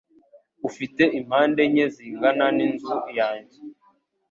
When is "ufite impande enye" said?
0.67-1.85